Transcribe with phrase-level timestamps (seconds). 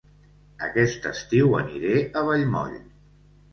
[0.67, 2.77] Aquest estiu aniré a Vallmoll